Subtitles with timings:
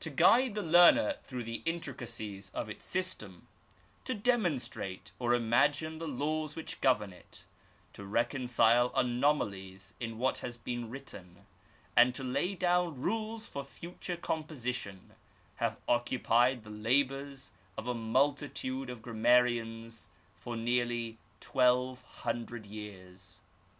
[0.00, 3.46] To guide the learner through the intricacies of its system,
[4.02, 7.44] to demonstrate or imagine the laws which govern it,
[7.92, 11.46] to reconcile anomalies in what has been written,
[11.96, 15.12] and to lay down rules for future com position,
[15.58, 23.42] have occupied the labours of a multitude of gram marians for nearly twelve hundred years.